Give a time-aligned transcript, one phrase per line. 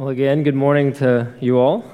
[0.00, 1.84] Well, again, good morning to you all.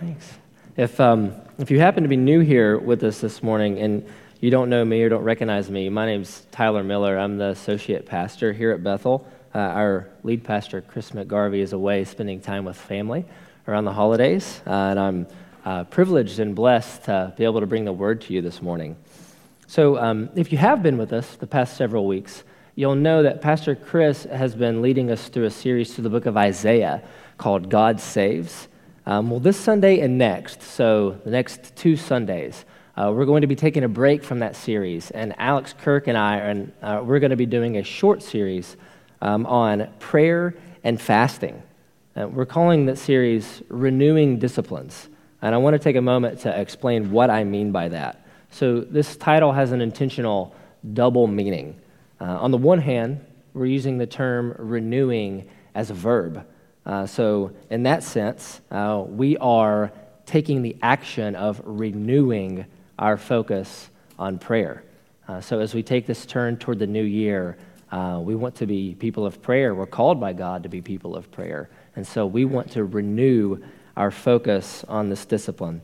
[0.00, 0.32] Thanks.
[0.74, 4.08] If, um, if you happen to be new here with us this morning and
[4.40, 7.18] you don't know me or don't recognize me, my name's Tyler Miller.
[7.18, 9.28] I'm the associate pastor here at Bethel.
[9.54, 13.26] Uh, our lead pastor, Chris McGarvey, is away spending time with family
[13.68, 15.26] around the holidays, uh, and I'm
[15.66, 18.96] uh, privileged and blessed to be able to bring the word to you this morning.
[19.66, 22.44] So, um, if you have been with us the past several weeks,
[22.76, 26.26] you'll know that Pastor Chris has been leading us through a series through the book
[26.26, 27.02] of Isaiah
[27.38, 28.68] called God Saves.
[29.06, 32.64] Um, well, this Sunday and next, so the next two Sundays,
[32.96, 36.16] uh, we're going to be taking a break from that series, and Alex Kirk and
[36.16, 38.76] I, and uh, we're going to be doing a short series
[39.20, 40.54] um, on prayer
[40.84, 41.62] and fasting.
[42.16, 45.08] Uh, we're calling that series "Renewing Disciplines,"
[45.42, 48.24] and I want to take a moment to explain what I mean by that.
[48.50, 50.54] So, this title has an intentional
[50.92, 51.76] double meaning.
[52.24, 56.46] Uh, on the one hand, we're using the term renewing as a verb.
[56.86, 59.92] Uh, so, in that sense, uh, we are
[60.24, 62.64] taking the action of renewing
[62.98, 64.84] our focus on prayer.
[65.28, 67.58] Uh, so, as we take this turn toward the new year,
[67.92, 69.74] uh, we want to be people of prayer.
[69.74, 71.68] We're called by God to be people of prayer.
[71.94, 73.62] And so, we want to renew
[73.98, 75.82] our focus on this discipline.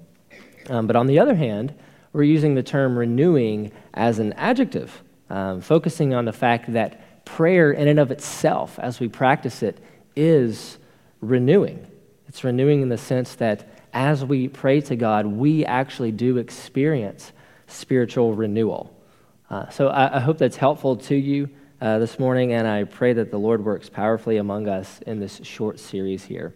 [0.71, 1.75] Um, but on the other hand,
[2.15, 7.71] we're using the term renewing as an adjective um, focusing on the fact that prayer,
[7.71, 9.79] in and of itself, as we practice it,
[10.17, 10.79] is
[11.21, 11.87] renewing.
[12.29, 17.33] It's renewing in the sense that as we pray to God, we actually do experience
[17.67, 18.95] spiritual renewal.
[19.49, 21.49] Uh, so I, I, hope that's helpful to you
[21.81, 25.41] uh, this morning, and I pray that the Lord works powerfully among us in this
[25.43, 26.55] short series here.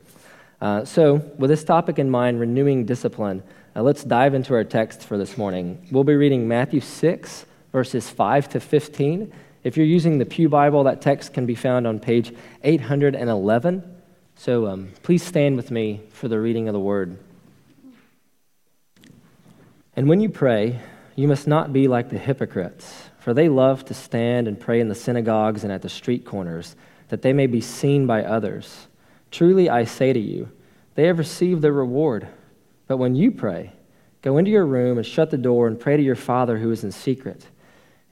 [0.60, 3.42] Uh, so, with this topic in mind, renewing discipline,
[3.74, 5.86] uh, let's dive into our text for this morning.
[5.90, 9.32] We'll be reading Matthew 6 verses 5 to 15.
[9.64, 13.82] If you're using the Pew Bible, that text can be found on page 811.
[14.36, 17.18] So um, please stand with me for the reading of the word.
[19.96, 20.78] And when you pray,
[21.16, 24.88] you must not be like the hypocrites, for they love to stand and pray in
[24.88, 26.76] the synagogues and at the street corners,
[27.08, 28.86] that they may be seen by others.
[29.32, 30.48] Truly I say to you,
[30.94, 32.28] they have received their reward.
[32.86, 33.72] But when you pray,
[34.22, 36.84] go into your room and shut the door and pray to your Father who is
[36.84, 37.48] in secret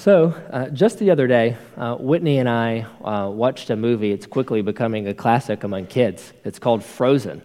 [0.00, 4.12] So, uh, just the other day, uh, Whitney and I uh, watched a movie.
[4.12, 6.32] It's quickly becoming a classic among kids.
[6.42, 7.42] It's called Frozen.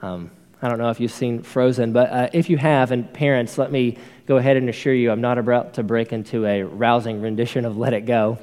[0.00, 0.30] Um,
[0.62, 3.70] I don't know if you've seen Frozen, but uh, if you have, and parents, let
[3.70, 7.66] me go ahead and assure you I'm not about to break into a rousing rendition
[7.66, 8.38] of Let It Go.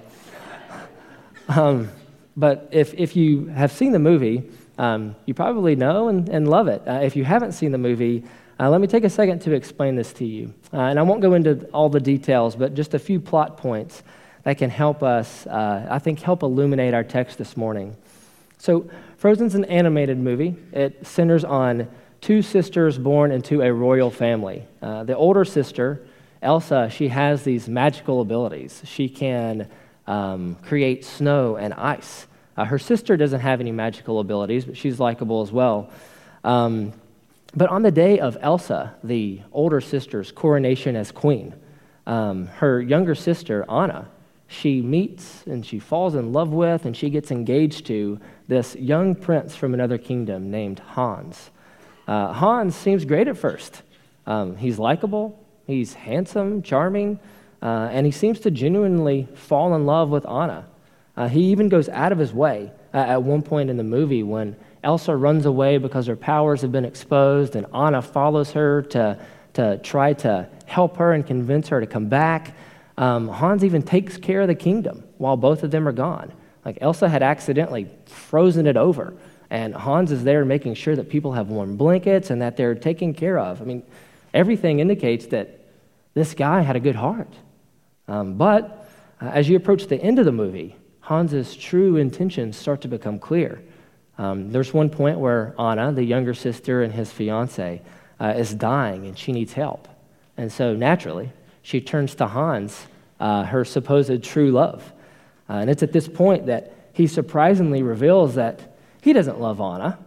[1.49, 1.89] um,
[2.35, 6.67] but if, if you have seen the movie, um, you probably know and, and love
[6.67, 6.87] it.
[6.87, 8.23] Uh, if you haven't seen the movie,
[8.59, 10.53] uh, let me take a second to explain this to you.
[10.73, 14.01] Uh, and I won't go into all the details, but just a few plot points
[14.43, 17.95] that can help us, uh, I think, help illuminate our text this morning.
[18.57, 20.55] So, Frozen's an animated movie.
[20.71, 21.87] It centers on
[22.21, 24.65] two sisters born into a royal family.
[24.81, 26.05] Uh, the older sister,
[26.41, 28.81] Elsa, she has these magical abilities.
[28.85, 29.69] She can
[30.07, 32.27] um, create snow and ice.
[32.55, 35.91] Uh, her sister doesn't have any magical abilities, but she's likable as well.
[36.43, 36.93] Um,
[37.57, 41.55] but on the day of Elsa, the older sister's coronation as queen,
[42.05, 44.07] um, her younger sister, Anna,
[44.47, 49.15] she meets and she falls in love with and she gets engaged to this young
[49.15, 51.49] prince from another kingdom named Hans.
[52.07, 53.81] Uh, Hans seems great at first.
[54.27, 57.19] Um, he's likable, he's handsome, charming,
[57.63, 60.67] uh, and he seems to genuinely fall in love with Anna.
[61.15, 64.21] Uh, he even goes out of his way uh, at one point in the movie
[64.21, 64.55] when
[64.87, 69.19] Elsa runs away because her powers have been exposed, and Anna follows her to,
[69.51, 72.55] to try to help her and convince her to come back.
[72.97, 76.31] Um, Hans even takes care of the kingdom while both of them are gone.
[76.63, 79.13] Like Elsa had accidentally frozen it over,
[79.49, 83.13] and Hans is there making sure that people have warm blankets and that they're taken
[83.13, 83.61] care of.
[83.61, 83.83] I mean,
[84.33, 85.65] everything indicates that
[86.13, 87.33] this guy had a good heart.
[88.07, 88.89] Um, but
[89.19, 93.19] uh, as you approach the end of the movie, Hans's true intentions start to become
[93.19, 93.61] clear.
[94.17, 97.81] Um, there's one point where Anna, the younger sister, and his fiance
[98.19, 99.87] uh, is dying and she needs help.
[100.37, 101.31] And so naturally,
[101.61, 102.87] she turns to Hans,
[103.19, 104.93] uh, her supposed true love.
[105.49, 109.99] Uh, and it's at this point that he surprisingly reveals that he doesn't love Anna,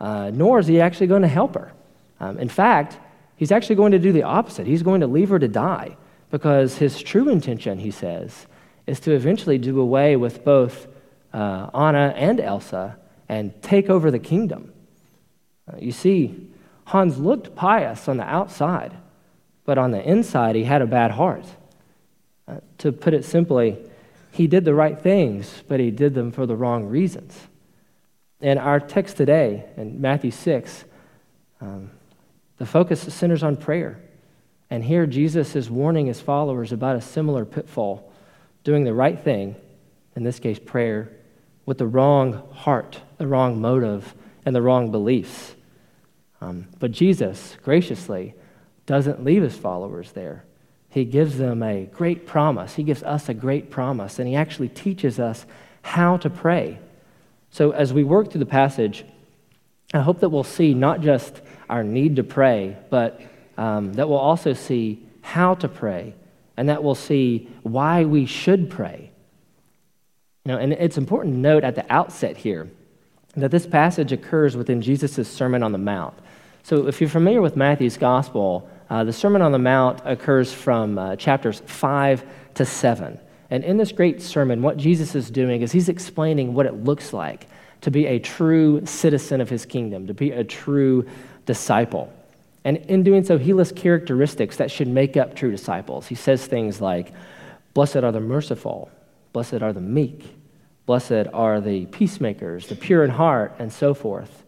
[0.00, 1.72] uh, nor is he actually going to help her.
[2.20, 2.98] Um, in fact,
[3.36, 4.66] he's actually going to do the opposite.
[4.66, 5.96] He's going to leave her to die
[6.30, 8.46] because his true intention, he says,
[8.86, 10.88] is to eventually do away with both
[11.32, 12.96] uh, Anna and Elsa
[13.32, 14.70] and take over the kingdom.
[15.66, 16.50] Uh, you see,
[16.84, 18.94] Hans looked pious on the outside,
[19.64, 21.46] but on the inside, he had a bad heart.
[22.46, 23.78] Uh, to put it simply,
[24.32, 27.34] he did the right things, but he did them for the wrong reasons.
[28.42, 30.84] In our text today, in Matthew 6,
[31.62, 31.90] um,
[32.58, 33.98] the focus centers on prayer.
[34.68, 38.12] And here, Jesus is warning his followers about a similar pitfall
[38.62, 39.56] doing the right thing,
[40.16, 41.12] in this case, prayer,
[41.72, 44.14] with the wrong heart, the wrong motive,
[44.44, 45.54] and the wrong beliefs.
[46.42, 48.34] Um, but Jesus graciously
[48.84, 50.44] doesn't leave his followers there.
[50.90, 52.74] He gives them a great promise.
[52.74, 55.46] He gives us a great promise, and he actually teaches us
[55.80, 56.78] how to pray.
[57.50, 59.06] So, as we work through the passage,
[59.94, 61.40] I hope that we'll see not just
[61.70, 63.18] our need to pray, but
[63.56, 66.12] um, that we'll also see how to pray,
[66.54, 69.11] and that we'll see why we should pray.
[70.44, 72.68] Know, and it's important to note at the outset here
[73.36, 76.14] that this passage occurs within Jesus' Sermon on the Mount.
[76.64, 80.98] So, if you're familiar with Matthew's Gospel, uh, the Sermon on the Mount occurs from
[80.98, 82.24] uh, chapters 5
[82.54, 83.18] to 7.
[83.50, 87.12] And in this great sermon, what Jesus is doing is he's explaining what it looks
[87.12, 87.46] like
[87.82, 91.06] to be a true citizen of his kingdom, to be a true
[91.46, 92.12] disciple.
[92.64, 96.06] And in doing so, he lists characteristics that should make up true disciples.
[96.06, 97.12] He says things like,
[97.74, 98.90] Blessed are the merciful,
[99.32, 100.36] blessed are the meek,
[100.86, 104.44] blessed are the peacemakers, the pure in heart, and so forth.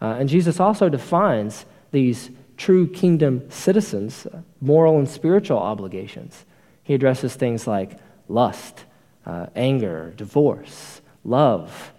[0.00, 4.26] Uh, and Jesus also defines these true kingdom citizens'
[4.60, 6.44] moral and spiritual obligations.
[6.82, 7.98] He addresses things like
[8.28, 8.84] lust,
[9.26, 11.92] uh, anger, divorce, love.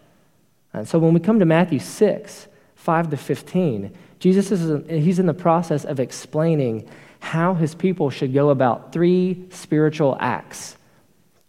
[0.73, 5.25] And so when we come to Matthew 6, 5 to 15, Jesus is he's in
[5.25, 6.87] the process of explaining
[7.19, 10.77] how his people should go about three spiritual acts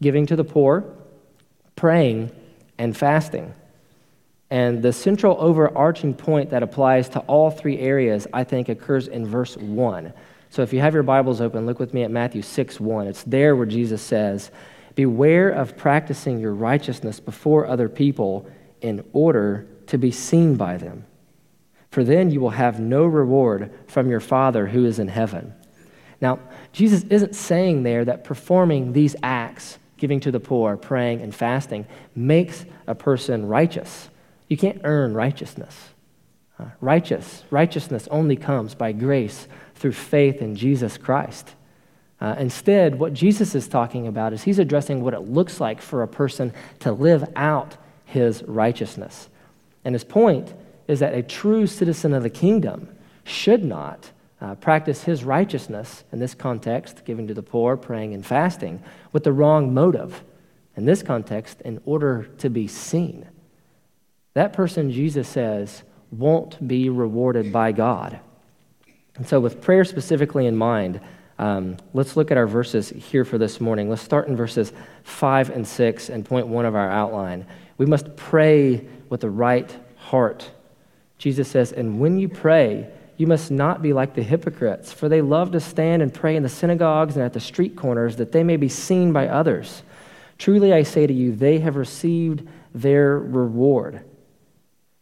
[0.00, 0.84] giving to the poor,
[1.74, 2.30] praying,
[2.78, 3.54] and fasting.
[4.50, 9.26] And the central overarching point that applies to all three areas, I think, occurs in
[9.26, 10.12] verse 1.
[10.50, 13.06] So if you have your Bibles open, look with me at Matthew 6 1.
[13.08, 14.50] It's there where Jesus says,
[14.94, 18.48] Beware of practicing your righteousness before other people
[18.80, 21.04] in order to be seen by them.
[21.90, 25.54] For then you will have no reward from your Father who is in heaven.
[26.20, 26.38] Now,
[26.72, 31.86] Jesus isn't saying there that performing these acts, giving to the poor, praying, and fasting,
[32.14, 34.08] makes a person righteous.
[34.48, 35.90] You can't earn righteousness.
[36.58, 41.54] Uh, righteous, righteousness only comes by grace through faith in Jesus Christ.
[42.20, 46.02] Uh, instead, what Jesus is talking about is he's addressing what it looks like for
[46.02, 47.76] a person to live out
[48.06, 49.28] his righteousness.
[49.84, 50.54] And his point
[50.88, 52.88] is that a true citizen of the kingdom
[53.24, 54.10] should not
[54.40, 59.24] uh, practice his righteousness, in this context, giving to the poor, praying, and fasting, with
[59.24, 60.22] the wrong motive.
[60.76, 63.26] In this context, in order to be seen.
[64.34, 68.20] That person, Jesus says, won't be rewarded by God.
[69.16, 71.00] And so, with prayer specifically in mind,
[71.38, 73.88] um, let's look at our verses here for this morning.
[73.88, 74.72] Let's start in verses
[75.04, 77.46] 5 and 6 and point one of our outline.
[77.78, 80.50] We must pray with the right heart.
[81.18, 85.22] Jesus says, And when you pray, you must not be like the hypocrites, for they
[85.22, 88.42] love to stand and pray in the synagogues and at the street corners that they
[88.42, 89.82] may be seen by others.
[90.38, 94.04] Truly I say to you, they have received their reward.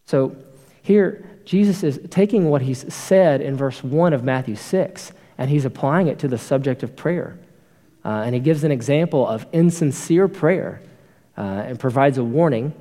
[0.06, 0.36] So
[0.82, 5.64] here, Jesus is taking what he's said in verse 1 of Matthew 6 and he's
[5.64, 7.38] applying it to the subject of prayer.
[8.04, 10.80] Uh, and he gives an example of insincere prayer
[11.36, 12.72] uh, and provides a warning.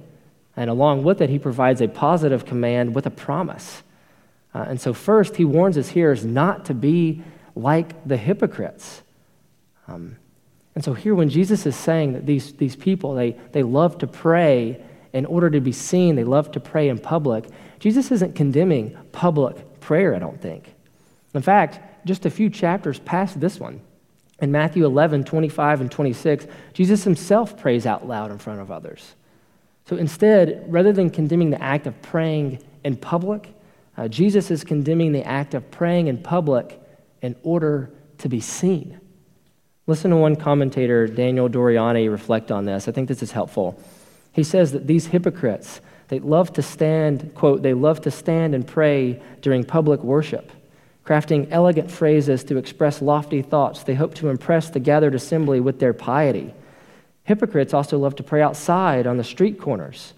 [0.56, 3.82] And along with it, he provides a positive command with a promise.
[4.54, 7.24] Uh, and so, first, he warns his hearers not to be
[7.56, 9.02] like the hypocrites.
[9.88, 10.18] Um,
[10.76, 14.08] and so, here, when Jesus is saying that these, these people, they, they love to
[14.08, 14.84] pray
[15.14, 17.46] in order to be seen, they love to pray in public,
[17.80, 20.74] Jesus isn't condemning public prayer, I don't think.
[21.34, 23.82] In fact, just a few chapters past this one,
[24.40, 29.14] in Matthew 11, 25, and 26, Jesus himself prays out loud in front of others.
[29.86, 33.54] So instead, rather than condemning the act of praying in public,
[33.98, 36.80] uh, Jesus is condemning the act of praying in public
[37.22, 39.00] in order to be seen.
[39.86, 42.88] Listen to one commentator, Daniel Doriani, reflect on this.
[42.88, 43.80] I think this is helpful.
[44.32, 48.66] He says that these hypocrites, they love to stand, quote, they love to stand and
[48.66, 50.52] pray during public worship,
[51.06, 53.84] crafting elegant phrases to express lofty thoughts.
[53.84, 56.54] They hope to impress the gathered assembly with their piety.
[57.26, 60.14] Hypocrites also love to pray outside on the street corners.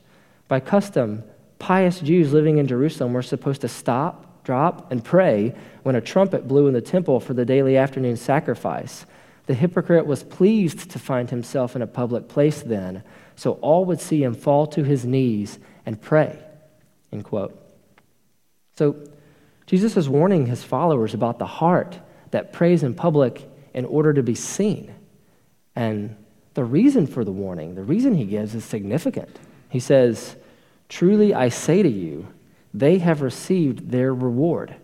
[0.47, 1.23] By custom,
[1.59, 6.47] pious Jews living in Jerusalem were supposed to stop, drop, and pray when a trumpet
[6.47, 9.05] blew in the temple for the daily afternoon sacrifice.
[9.47, 13.03] The hypocrite was pleased to find himself in a public place then,
[13.35, 16.39] so all would see him fall to his knees and pray.
[17.11, 17.61] End quote.
[18.75, 18.95] So
[19.67, 21.99] Jesus is warning his followers about the heart
[22.31, 24.93] that prays in public in order to be seen.
[25.75, 26.15] And
[26.53, 29.37] the reason for the warning, the reason he gives is significant.
[29.69, 30.35] He says,
[30.89, 32.27] Truly I say to you,
[32.73, 34.75] they have received their reward.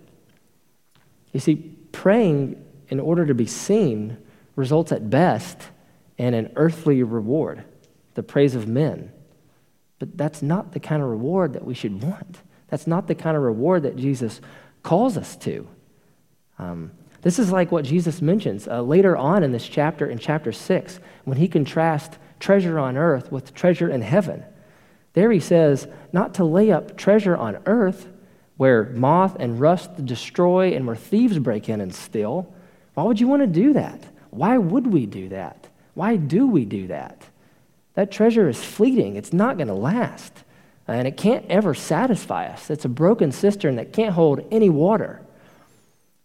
[1.34, 1.56] You see,
[1.92, 4.18] praying in order to be seen
[4.56, 5.62] results at best
[6.18, 7.64] in an earthly reward,
[8.14, 9.12] the praise of men.
[10.00, 12.40] But that's not the kind of reward that we should want.
[12.70, 14.42] That's not the kind of reward that Jesus
[14.84, 15.68] calls us to.
[16.58, 16.92] Um,
[17.22, 21.00] this is like what Jesus mentions uh, later on in this chapter, in chapter 6,
[21.26, 24.44] when he contrasts treasure on earth with treasure in heaven.
[25.14, 28.08] There he says, not to lay up treasure on earth
[28.58, 32.54] where moth and rust destroy and where thieves break in and steal.
[32.94, 34.04] Why would you want to do that?
[34.30, 35.68] Why would we do that?
[35.94, 37.26] Why do we do that?
[37.96, 40.44] That treasure is fleeting, it's not going to last,
[40.88, 42.70] and it can't ever satisfy us.
[42.70, 45.22] It's a broken cistern that can't hold any water.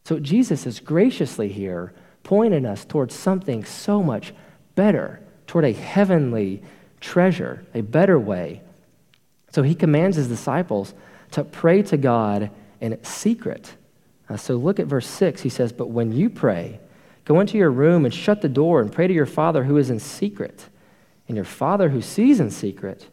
[0.04, 4.32] So Jesus is graciously here pointing us towards something so much
[4.74, 6.62] better, toward a heavenly
[7.00, 8.60] treasure, a better way.
[9.56, 10.92] So he commands his disciples
[11.30, 13.74] to pray to God in secret.
[14.28, 15.40] Uh, so look at verse 6.
[15.40, 16.78] He says, But when you pray,
[17.24, 19.88] go into your room and shut the door and pray to your Father who is
[19.88, 20.68] in secret.
[21.26, 23.08] And your Father who sees in secret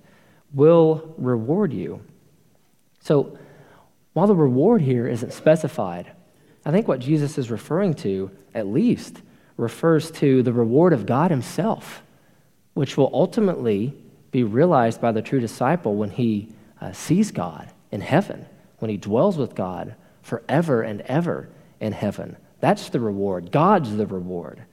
[0.54, 2.02] will reward you.
[3.00, 3.38] So
[4.12, 6.12] while the reward here isn't specified,
[6.66, 9.22] I think what Jesus is referring to, at least,
[9.56, 12.04] refers to the reward of God Himself,
[12.74, 14.03] which will ultimately
[14.34, 16.50] be realized by the true disciple when he
[16.82, 18.46] uh, sees God in heaven,
[18.80, 21.48] when he dwells with God forever and ever
[21.80, 22.36] in heaven.
[22.60, 23.52] That's the reward.
[23.52, 24.64] God's the reward.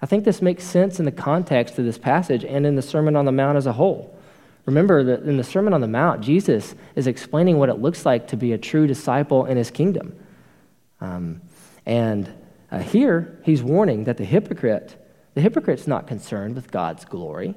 [0.00, 3.16] I think this makes sense in the context of this passage and in the Sermon
[3.16, 4.16] on the Mount as a whole.
[4.64, 8.28] Remember that in the Sermon on the Mount, Jesus is explaining what it looks like
[8.28, 10.14] to be a true disciple in his kingdom.
[11.00, 11.40] Um,
[11.84, 12.32] and
[12.70, 14.96] uh, here, he's warning that the hypocrite,
[15.34, 17.56] the hypocrite's not concerned with God's glory.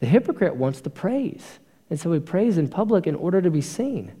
[0.00, 1.58] The hypocrite wants the praise.
[1.88, 4.12] And so he prays in public in order to be seen.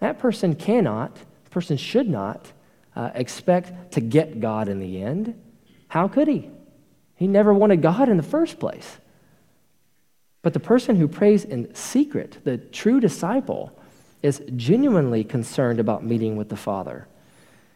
[0.00, 1.16] That person cannot,
[1.50, 2.52] person should not,
[2.96, 5.40] uh, expect to get God in the end.
[5.88, 6.50] How could he?
[7.14, 8.98] He never wanted God in the first place.
[10.42, 13.78] But the person who prays in secret, the true disciple,
[14.22, 17.06] is genuinely concerned about meeting with the Father.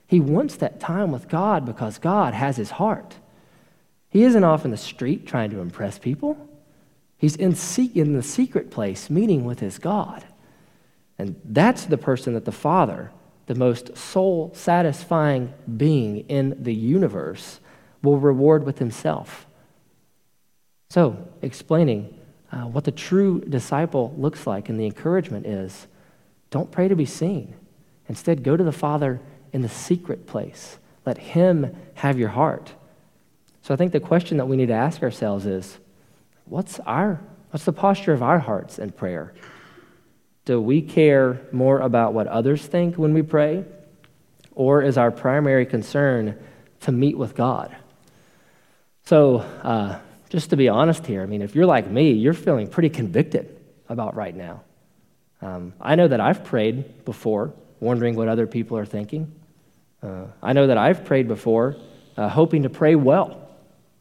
[0.07, 3.17] He wants that time with God because God has his heart.
[4.09, 6.48] He isn't off in the street trying to impress people.
[7.19, 7.57] He's in,
[7.95, 10.25] in the secret place meeting with his God.
[11.19, 13.11] And that's the person that the Father,
[13.47, 17.61] the most soul satisfying being in the universe,
[18.03, 19.47] will reward with himself.
[20.91, 22.19] So, explaining
[22.53, 25.87] uh, what the true disciple looks like and the encouragement is
[26.51, 27.55] don't pray to be seen.
[28.09, 29.21] Instead, go to the Father
[29.53, 30.79] in the secret place.
[31.05, 32.73] Let Him have your heart.
[33.63, 35.79] So I think the question that we need to ask ourselves is
[36.49, 39.35] what's our what's the posture of our hearts in prayer?
[40.45, 43.65] Do we care more about what others think when we pray?
[44.55, 46.39] Or is our primary concern
[46.81, 47.77] to meet with God?
[49.05, 49.99] So, uh,
[50.31, 53.59] just to be honest here, I mean, if you're like me, you're feeling pretty convicted
[53.89, 54.63] about right now.
[55.41, 59.33] Um, I know that I've prayed before, wondering what other people are thinking.
[60.03, 61.77] Uh, I know that I've prayed before,
[62.17, 63.49] uh, hoping to pray well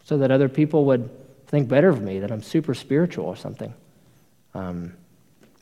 [0.03, 1.09] so that other people would
[1.47, 3.73] think better of me, that I'm super spiritual or something.
[4.53, 4.93] Um,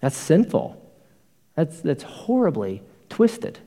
[0.01, 0.81] that's sinful.
[1.55, 3.59] That's, that's horribly twisted.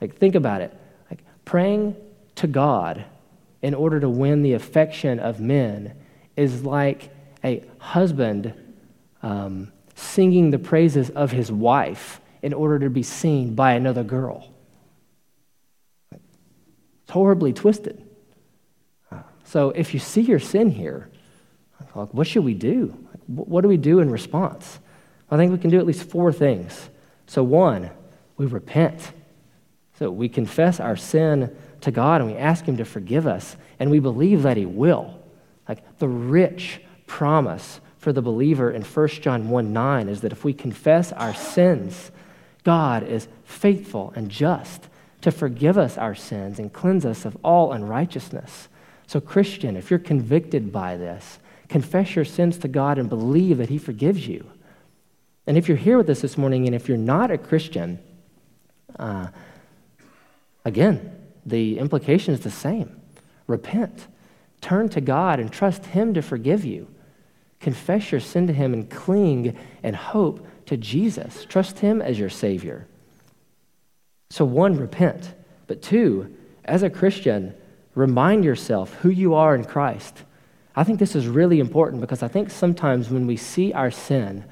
[0.00, 0.76] Like, think about it.
[1.10, 1.96] Like, praying
[2.36, 3.04] to God
[3.62, 5.94] in order to win the affection of men
[6.36, 7.10] is like
[7.42, 8.52] a husband
[9.22, 14.52] um, singing the praises of his wife in order to be seen by another girl.
[16.12, 18.02] It's horribly twisted.
[19.44, 21.08] So if you see your sin here,
[22.04, 22.88] what should we do?
[23.26, 24.78] What do we do in response?
[25.30, 26.88] I think we can do at least four things.
[27.26, 27.90] So, one,
[28.36, 29.12] we repent.
[29.98, 33.90] So we confess our sin to God and we ask Him to forgive us, and
[33.90, 35.18] we believe that He will.
[35.68, 40.44] Like the rich promise for the believer in 1 John 1 9 is that if
[40.44, 42.10] we confess our sins,
[42.62, 44.88] God is faithful and just
[45.22, 48.68] to forgive us our sins and cleanse us of all unrighteousness.
[49.06, 51.38] So, Christian, if you're convicted by this,
[51.68, 54.50] confess your sins to God and believe that He forgives you.
[55.46, 57.98] And if you're here with us this morning and if you're not a Christian,
[58.98, 59.28] uh,
[60.64, 61.12] again,
[61.44, 63.00] the implication is the same.
[63.46, 64.08] Repent,
[64.60, 66.88] turn to God, and trust Him to forgive you.
[67.60, 71.46] Confess your sin to Him and cling and hope to Jesus.
[71.48, 72.86] Trust Him as your Savior.
[74.30, 75.32] So, one, repent.
[75.68, 77.54] But two, as a Christian,
[77.94, 80.22] remind yourself who you are in Christ.
[80.76, 84.44] I think this is really important because I think sometimes when we see our sin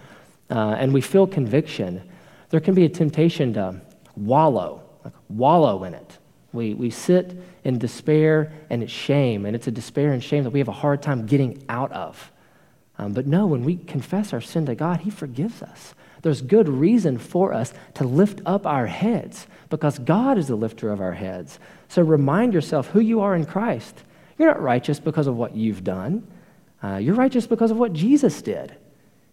[0.51, 2.03] uh, and we feel conviction,
[2.49, 3.81] there can be a temptation to
[4.17, 6.19] wallow, like wallow in it.
[6.55, 10.51] We, we sit in despair and it's shame, and it's a despair and shame that
[10.51, 12.33] we have a hard time getting out of.
[12.97, 15.95] Um, but no, when we confess our sin to God, He forgives us.
[16.23, 20.91] There's good reason for us to lift up our heads because God is the lifter
[20.91, 21.59] of our heads.
[21.89, 24.05] So remind yourself who you are in Christ.
[24.39, 26.27] You're not righteous because of what you've done,
[26.83, 28.77] uh, you're righteous because of what Jesus did.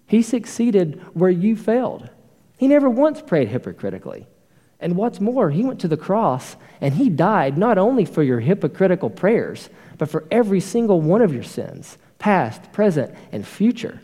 [0.07, 2.09] He succeeded where you failed.
[2.57, 4.27] He never once prayed hypocritically.
[4.79, 8.39] And what's more, he went to the cross and he died not only for your
[8.39, 14.01] hypocritical prayers, but for every single one of your sins, past, present, and future.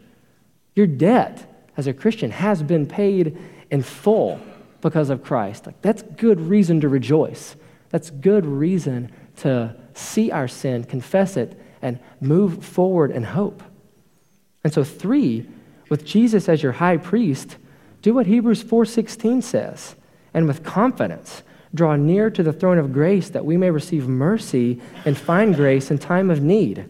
[0.76, 3.38] Your debt as a Christian has been paid
[3.72, 4.40] in full
[4.82, 5.66] because of Christ.
[5.66, 7.56] Like, that's good reason to rejoice.
[7.90, 13.64] That's good reason to see our sin, confess it, and move forward in hope.
[14.64, 15.48] And so, three,
[15.90, 17.58] with Jesus as your high priest,
[18.02, 19.96] do what Hebrews 4:16 says,
[20.34, 24.82] and with confidence draw near to the throne of grace that we may receive mercy
[25.06, 26.90] and find grace in time of need.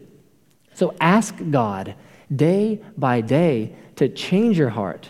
[0.73, 1.95] So ask God
[2.33, 5.09] day by day to change your heart.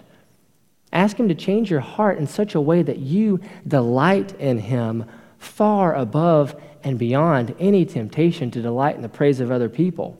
[0.93, 5.05] Ask Him to change your heart in such a way that you delight in Him
[5.37, 10.17] far above and beyond any temptation to delight in the praise of other people.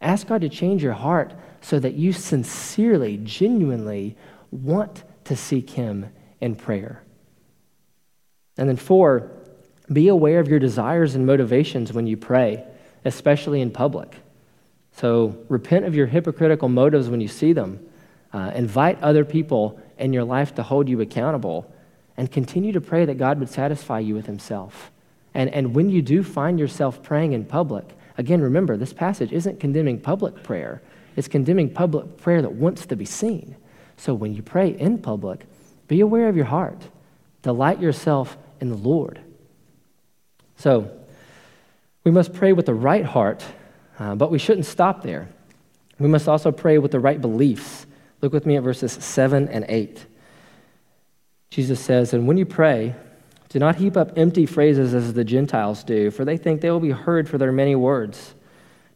[0.00, 4.16] Ask God to change your heart so that you sincerely, genuinely
[4.50, 7.02] want to seek Him in prayer.
[8.56, 9.30] And then, four,
[9.92, 12.64] be aware of your desires and motivations when you pray,
[13.04, 14.16] especially in public.
[14.92, 17.86] So, repent of your hypocritical motives when you see them.
[18.32, 21.72] Uh, invite other people in your life to hold you accountable.
[22.16, 24.90] And continue to pray that God would satisfy you with Himself.
[25.34, 27.84] And, and when you do find yourself praying in public,
[28.18, 30.82] again, remember, this passage isn't condemning public prayer,
[31.16, 33.56] it's condemning public prayer that wants to be seen.
[33.96, 35.44] So when you pray in public,
[35.88, 36.80] be aware of your heart.
[37.42, 39.20] Delight yourself in the Lord.
[40.56, 40.90] So,
[42.04, 43.44] we must pray with the right heart,
[43.98, 45.28] uh, but we shouldn't stop there.
[45.98, 47.86] We must also pray with the right beliefs.
[48.22, 50.06] Look with me at verses 7 and 8.
[51.50, 52.94] Jesus says, And when you pray,
[53.50, 56.80] do not heap up empty phrases as the Gentiles do, for they think they will
[56.80, 58.34] be heard for their many words.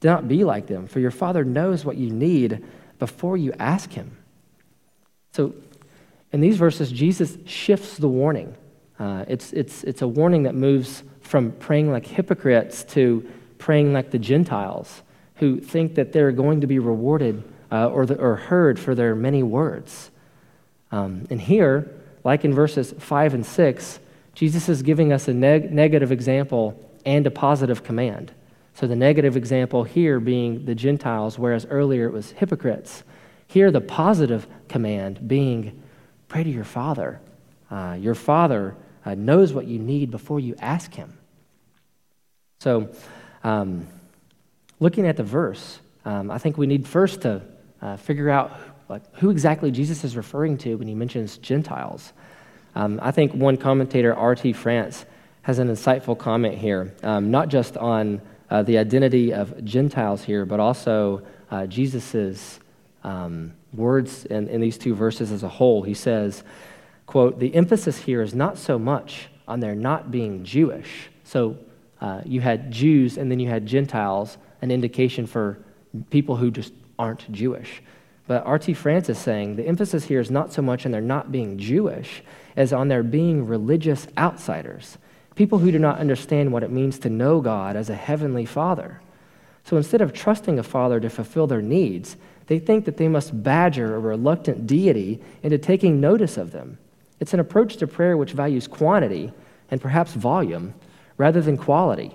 [0.01, 2.65] Do not be like them, for your Father knows what you need
[3.01, 4.17] before you ask Him.
[5.33, 5.55] So,
[6.33, 8.55] in these verses, Jesus shifts the warning.
[8.99, 14.13] Uh, it's, it's, it's a warning that moves from praying like hypocrites to praying like
[14.13, 15.03] the Gentiles
[15.37, 19.17] who think that they're going to be rewarded uh, or, the, or heard for their
[19.17, 20.11] many words.
[20.93, 21.91] Um, and here,
[22.23, 23.99] like in verses 5 and 6,
[24.35, 28.33] Jesus is giving us a neg- negative example and a positive command.
[28.75, 33.05] So the negative example here being the Gentiles, whereas earlier it was hypocrites.
[33.47, 35.83] Here, the positive command being
[36.29, 37.21] pray to your Father.
[37.71, 38.75] Uh, your Father
[39.07, 41.17] uh, knows what you need before you ask Him.
[42.59, 42.91] So,
[43.45, 43.87] um,
[44.81, 47.43] looking at the verse, um, I think we need first to
[47.81, 52.13] uh, figure out like, who exactly Jesus is referring to when he mentions Gentiles.
[52.75, 54.53] Um, I think one commentator, R.T.
[54.55, 55.07] France,
[55.43, 60.45] has an insightful comment here, um, not just on uh, the identity of Gentiles here,
[60.47, 62.59] but also uh, Jesus'
[63.03, 65.83] um, words in, in these two verses as a whole.
[65.83, 66.43] He says,
[67.07, 71.11] quote, the emphasis here is not so much on their not being Jewish.
[71.25, 71.59] So
[72.01, 75.59] uh, you had Jews and then you had Gentiles, an indication for
[76.11, 77.83] people who just aren't Jewish.
[78.27, 78.73] But R.T.
[78.75, 82.23] France is saying the emphasis here is not so much on their not being Jewish
[82.57, 84.99] as on their being religious outsiders,
[85.35, 89.01] people who do not understand what it means to know God as a heavenly Father.
[89.65, 93.43] So instead of trusting a Father to fulfill their needs, they think that they must
[93.43, 96.79] badger a reluctant deity into taking notice of them.
[97.21, 99.33] It's an approach to prayer which values quantity
[99.71, 100.75] and perhaps volume
[101.17, 102.15] rather than quality.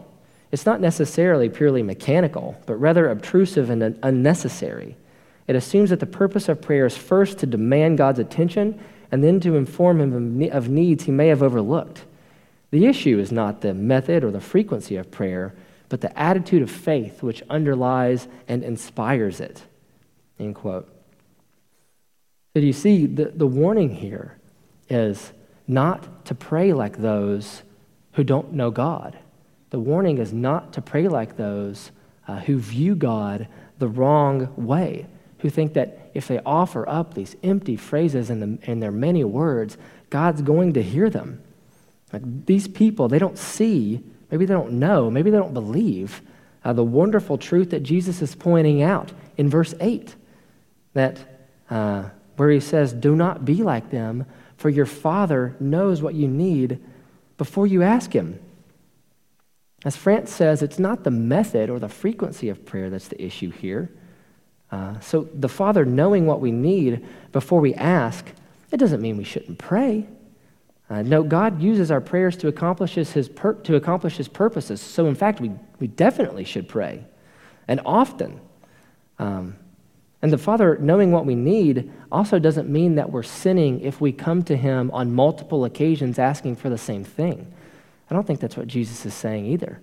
[0.51, 4.95] It's not necessarily purely mechanical, but rather obtrusive and unnecessary.
[5.47, 8.79] It assumes that the purpose of prayer is first to demand God's attention
[9.11, 12.03] and then to inform him of needs he may have overlooked.
[12.71, 15.55] The issue is not the method or the frequency of prayer,
[15.89, 19.63] but the attitude of faith which underlies and inspires it.
[20.39, 20.87] End quote.
[22.53, 24.37] So, you see, the, the warning here
[24.89, 25.33] is
[25.67, 27.63] not to pray like those
[28.13, 29.17] who don't know God.
[29.69, 31.91] The warning is not to pray like those
[32.27, 35.05] uh, who view God the wrong way,
[35.39, 39.77] who think that if they offer up these empty phrases in, the, their many words,
[40.09, 41.41] God's going to hear them.
[42.11, 46.21] Like these people, they don't see, maybe they don't know, maybe they don't believe
[46.63, 50.15] uh, the wonderful truth that Jesus is pointing out in verse 8
[50.93, 51.19] that
[51.69, 54.25] uh, where he says, Do not be like them,
[54.57, 56.79] for your Father knows what you need
[57.37, 58.39] before you ask him.
[59.85, 63.51] As France says, it's not the method or the frequency of prayer that's the issue
[63.51, 63.91] here.
[64.71, 68.25] Uh, so the Father knowing what we need before we ask,
[68.71, 70.05] it doesn't mean we shouldn't pray.
[70.89, 74.81] Uh, no, God uses our prayers to accomplish his, pur- to accomplish his purposes.
[74.81, 77.03] So, in fact, we, we definitely should pray,
[77.67, 78.39] and often.
[79.19, 79.55] Um,
[80.21, 84.11] and the Father, knowing what we need, also doesn't mean that we're sinning if we
[84.11, 87.51] come to Him on multiple occasions asking for the same thing.
[88.09, 89.79] I don't think that's what Jesus is saying either.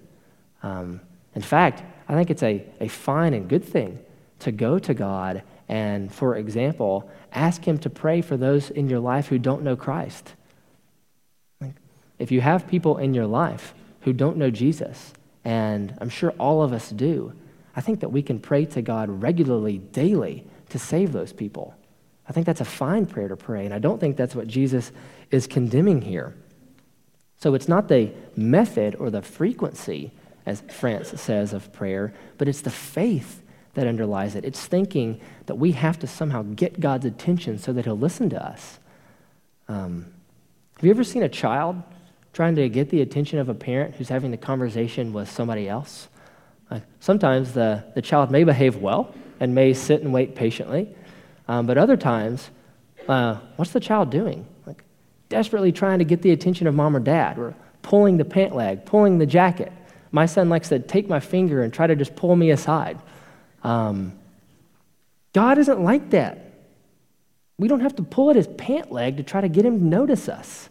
[0.62, 1.00] Um,
[1.34, 3.98] in fact, I think it's a, a fine and good thing
[4.46, 9.00] to go to God and, for example, ask Him to pray for those in your
[9.00, 10.34] life who don't know Christ.
[12.20, 15.12] If you have people in your life who don't know Jesus,
[15.44, 17.32] and I'm sure all of us do,
[17.74, 21.74] I think that we can pray to God regularly, daily, to save those people.
[22.28, 24.92] I think that's a fine prayer to pray, and I don't think that's what Jesus
[25.32, 26.36] is condemning here.
[27.38, 30.12] So it's not the method or the frequency,
[30.46, 33.42] as France says, of prayer, but it's the faith
[33.76, 34.44] that underlies it.
[34.44, 38.44] It's thinking that we have to somehow get God's attention so that He'll listen to
[38.44, 38.78] us.
[39.68, 40.12] Um,
[40.76, 41.82] have you ever seen a child
[42.36, 46.08] trying to get the attention of a parent who's having the conversation with somebody else.
[46.70, 50.86] Uh, sometimes the, the child may behave well and may sit and wait patiently,
[51.48, 52.50] um, but other times,
[53.08, 54.44] uh, what's the child doing?
[54.66, 54.84] Like
[55.30, 58.84] desperately trying to get the attention of mom or dad, or pulling the pant leg,
[58.84, 59.72] pulling the jacket.
[60.12, 62.98] My son likes to take my finger and try to just pull me aside.
[63.66, 64.12] Um,
[65.32, 66.52] God isn't like that.
[67.58, 69.84] We don't have to pull at his pant leg to try to get him to
[69.84, 70.68] notice us.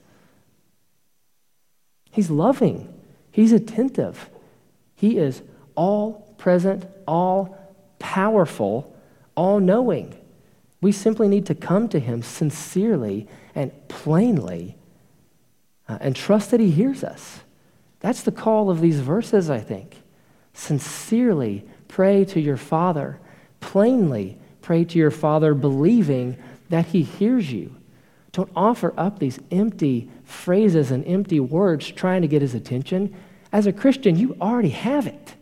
[2.10, 2.92] He's loving,
[3.32, 4.30] He's attentive.
[4.96, 5.42] He is
[5.76, 7.58] all present, all
[8.00, 8.96] powerful,
[9.36, 10.16] all knowing.
[10.80, 14.78] We simply need to come to Him sincerely and plainly
[15.90, 17.42] uh, and trust that He hears us.
[18.00, 19.98] That's the call of these verses, I think.
[20.54, 23.20] Sincerely pray to your Father,
[23.60, 26.38] plainly pray to your Father, believing
[26.70, 27.76] that He hears you.
[28.36, 33.16] Don't offer up these empty phrases and empty words trying to get his attention.
[33.54, 35.36] As a Christian, you already have it.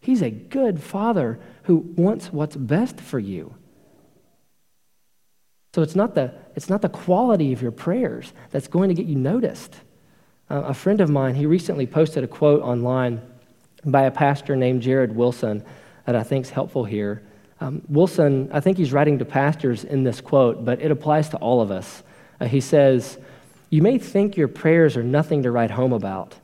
[0.00, 3.54] He's a good father who wants what's best for you.
[5.74, 9.06] So it's not the, it's not the quality of your prayers that's going to get
[9.06, 9.76] you noticed.
[10.50, 13.22] Uh, a friend of mine, he recently posted a quote online
[13.84, 15.64] by a pastor named Jared Wilson
[16.06, 17.22] that I think is helpful here.
[17.60, 21.36] Um, Wilson, I think he's writing to pastors in this quote, but it applies to
[21.38, 22.02] all of us.
[22.40, 23.18] Uh, he says,
[23.70, 26.34] You may think your prayers are nothing to write home about.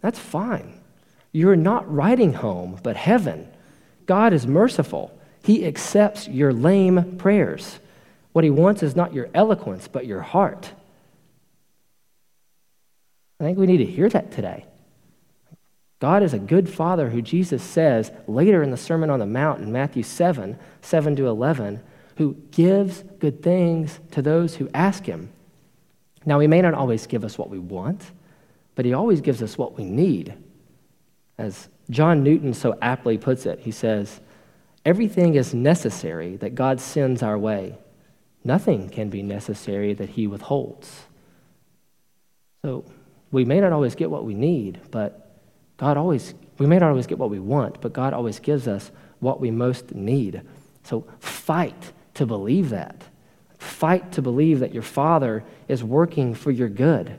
[0.00, 0.80] That's fine.
[1.32, 3.48] You're not writing home, but heaven.
[4.06, 5.18] God is merciful.
[5.42, 7.78] He accepts your lame prayers.
[8.32, 10.72] What he wants is not your eloquence, but your heart.
[13.40, 14.66] I think we need to hear that today.
[16.02, 19.60] God is a good father who Jesus says later in the Sermon on the Mount
[19.60, 21.80] in Matthew 7 7 to 11
[22.16, 25.30] who gives good things to those who ask him.
[26.26, 28.10] Now, he may not always give us what we want,
[28.74, 30.34] but he always gives us what we need.
[31.38, 34.20] As John Newton so aptly puts it, he says,
[34.84, 37.78] Everything is necessary that God sends our way.
[38.42, 41.02] Nothing can be necessary that he withholds.
[42.62, 42.86] So,
[43.30, 45.21] we may not always get what we need, but
[45.82, 48.92] God always, we may not always get what we want, but God always gives us
[49.18, 50.42] what we most need.
[50.84, 53.02] So, fight to believe that.
[53.58, 57.18] Fight to believe that your Father is working for your good.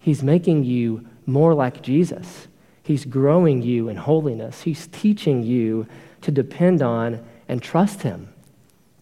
[0.00, 2.48] He's making you more like Jesus.
[2.82, 4.62] He's growing you in holiness.
[4.62, 5.86] He's teaching you
[6.22, 8.34] to depend on and trust Him.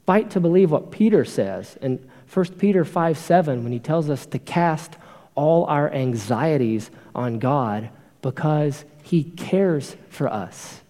[0.04, 4.26] Fight to believe what Peter says in 1 Peter 5 7 when he tells us
[4.26, 4.98] to cast
[5.34, 7.88] all our anxieties on God,
[8.20, 10.82] because he cares for us.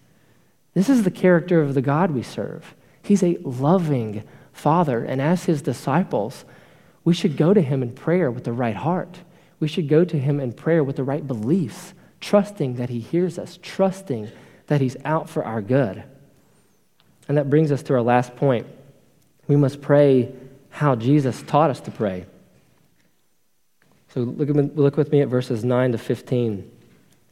[0.75, 2.75] This is the character of the God we serve.
[3.01, 4.21] He's a loving
[4.53, 6.45] Father, and as his disciples,
[7.03, 9.17] we should go to him in prayer with the right heart.
[9.59, 13.39] We should go to him in prayer with the right beliefs, trusting that he hears
[13.39, 14.29] us, trusting
[14.67, 16.03] that he's out for our good.
[17.27, 18.67] And that brings us to our last point.
[19.47, 20.31] We must pray
[20.69, 22.27] how Jesus taught us to pray.
[24.13, 26.71] So look, look with me at verses 9 to 15.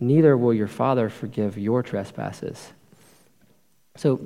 [0.00, 2.72] neither will your Father forgive your trespasses.
[3.96, 4.20] So,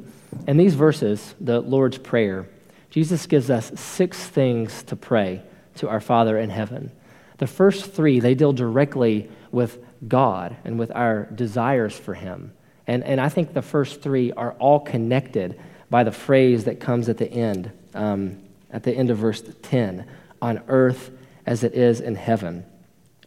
[0.46, 2.48] in these verses, the Lord's Prayer,
[2.90, 5.42] Jesus gives us six things to pray
[5.76, 6.92] to our Father in heaven.
[7.38, 12.52] The first three, they deal directly with God and with our desires for Him.
[12.86, 17.08] And, and I think the first three are all connected by the phrase that comes
[17.08, 20.06] at the end, um, at the end of verse 10
[20.40, 21.10] on earth
[21.44, 22.64] as it is in heaven.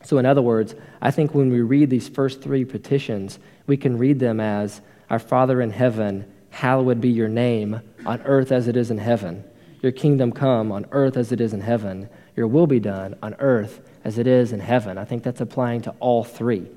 [0.04, 3.98] So, in other words, I think when we read these first three petitions, we can
[3.98, 8.78] read them as Our Father in heaven, hallowed be your name, on earth as it
[8.78, 9.44] is in heaven.
[9.82, 12.10] Your kingdom come on earth as it is in heaven.
[12.36, 14.98] Your will be done on earth as it is in heaven.
[14.98, 16.68] I think that's applying to all three.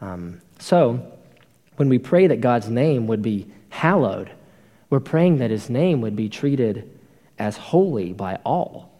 [0.00, 1.12] Um, so,
[1.76, 4.30] when we pray that God's name would be hallowed,
[4.88, 6.98] we're praying that his name would be treated
[7.38, 8.92] as holy by all.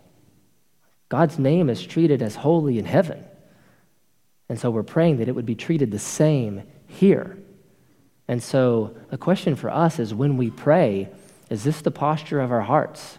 [1.08, 3.24] God's name is treated as holy in heaven.
[4.48, 7.36] And so we're praying that it would be treated the same here.
[8.28, 11.08] And so the question for us is when we pray,
[11.50, 13.18] is this the posture of our hearts?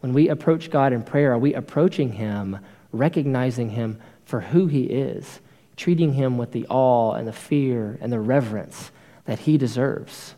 [0.00, 2.58] When we approach God in prayer, are we approaching Him,
[2.92, 5.40] recognizing Him for who He is,
[5.76, 8.90] treating Him with the awe and the fear and the reverence
[9.26, 10.34] that He deserves?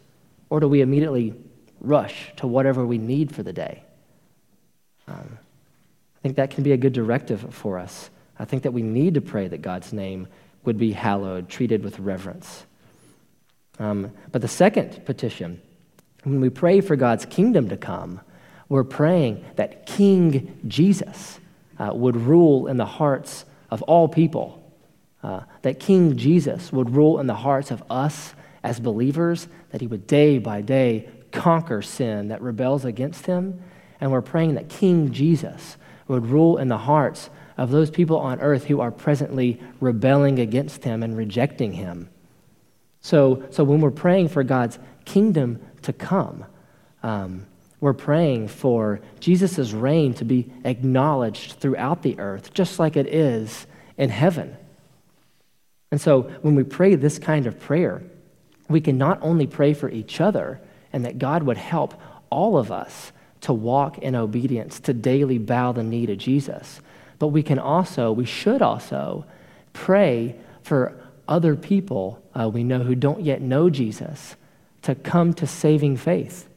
[0.50, 1.34] Or do we immediately
[1.80, 3.82] rush to whatever we need for the day?
[5.08, 5.38] Um,
[6.16, 8.10] I think that can be a good directive for us.
[8.38, 10.28] I think that we need to pray that God's name
[10.64, 12.64] would be hallowed, treated with reverence.
[13.78, 15.60] Um, but the second petition,
[16.24, 18.20] when we pray for God's kingdom to come,
[18.68, 21.40] we're praying that King Jesus
[21.78, 24.62] uh, would rule in the hearts of all people,
[25.22, 29.86] uh, that King Jesus would rule in the hearts of us as believers, that he
[29.86, 33.60] would day by day conquer sin that rebels against him.
[34.00, 35.76] And we're praying that King Jesus
[36.08, 40.84] would rule in the hearts of those people on earth who are presently rebelling against
[40.84, 42.08] him and rejecting him.
[43.00, 46.44] So, so when we're praying for God's kingdom to come,
[47.02, 47.46] um,
[47.80, 53.66] we're praying for Jesus' reign to be acknowledged throughout the earth, just like it is
[53.96, 54.56] in heaven.
[55.90, 58.02] And so when we pray this kind of prayer,
[58.68, 60.60] we can not only pray for each other
[60.92, 63.12] and that God would help all of us
[63.42, 66.80] to walk in obedience, to daily bow the knee to Jesus,
[67.22, 69.24] but we can also, we should also
[69.72, 74.34] pray for other people uh, we know who don't yet know Jesus
[74.82, 76.48] to come to saving faith.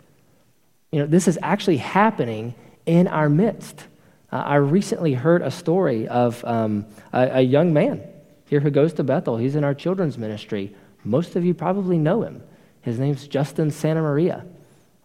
[0.91, 2.56] You know, this is actually happening
[2.88, 3.86] in our midst.
[4.32, 8.01] Uh, I recently heard a story of um, a, a young man
[8.47, 9.38] here who goes to Bethel.
[9.38, 10.75] He's in our children's ministry.
[11.04, 12.41] Most of you probably know him.
[12.82, 14.43] His name's Justin Santa Maria.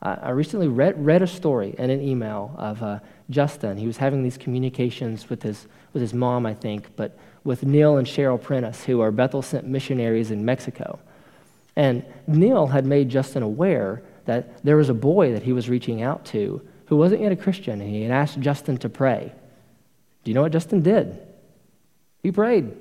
[0.03, 3.79] I recently read, read a story in an email of uh, Justin.
[3.79, 7.97] He was having these communications with his, with his mom, I think, but with Neil
[7.97, 10.99] and Cheryl Prentice, who are Bethel sent missionaries in Mexico.
[11.77, 16.03] And Neil had made Justin aware that there was a boy that he was reaching
[16.03, 19.33] out to who wasn't yet a Christian, and he had asked Justin to pray.
[20.25, 21.21] Do you know what Justin did?
[22.23, 22.73] He prayed.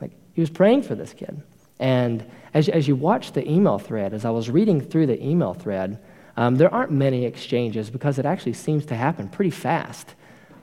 [0.00, 1.42] Like, he was praying for this kid.
[1.78, 5.52] And as, as you watch the email thread, as I was reading through the email
[5.52, 5.98] thread,
[6.36, 10.14] um, there aren't many exchanges because it actually seems to happen pretty fast.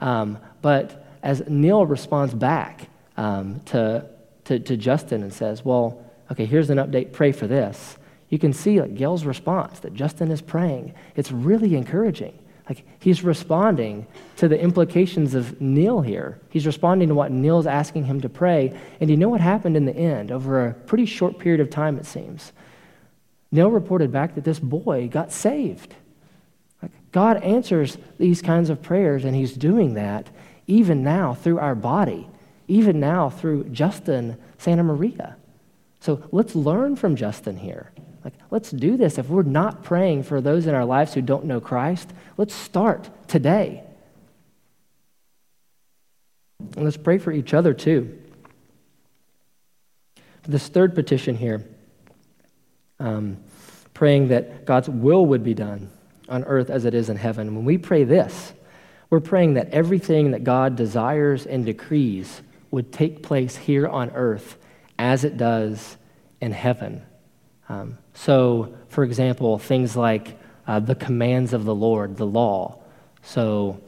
[0.01, 4.07] Um, but as Neil responds back um, to,
[4.45, 7.97] to, to, Justin and says, Well, okay, here's an update, pray for this,
[8.29, 10.93] you can see like Gail's response that Justin is praying.
[11.15, 12.37] It's really encouraging.
[12.67, 14.07] Like he's responding
[14.37, 16.39] to the implications of Neil here.
[16.49, 18.77] He's responding to what Neil's asking him to pray.
[18.99, 21.97] And you know what happened in the end over a pretty short period of time,
[21.97, 22.53] it seems?
[23.53, 25.93] Neil reported back that this boy got saved.
[26.81, 30.27] Like God answers these kinds of prayers, and He's doing that
[30.65, 32.27] even now through our body,
[32.67, 35.35] even now through Justin Santa Maria.
[35.99, 37.91] So let's learn from Justin here.
[38.23, 39.19] Like, let's do this.
[39.19, 43.09] If we're not praying for those in our lives who don't know Christ, let's start
[43.27, 43.83] today.
[46.75, 48.17] And let's pray for each other too.
[50.43, 51.63] This third petition here,
[53.03, 53.37] um,
[53.93, 55.91] praying that God's will would be done
[56.29, 57.53] on earth as it is in heaven.
[57.53, 58.53] When we pray this,
[59.09, 64.57] we're praying that everything that God desires and decrees would take place here on earth
[64.97, 65.97] as it does
[66.41, 67.03] in heaven.
[67.69, 72.79] Um, so, for example, things like uh, the commands of the Lord, the law.
[73.21, 73.79] So,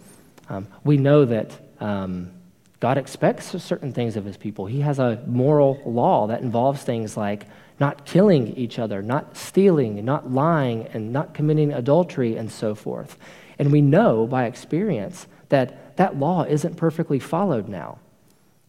[0.50, 2.32] um, we know that um,
[2.80, 4.66] God expects certain things of his people.
[4.66, 7.48] He has a moral law that involves things like
[7.80, 13.18] not killing each other, not stealing, not lying, and not committing adultery, and so forth.
[13.60, 18.00] And we know by experience that that law isn't perfectly followed now.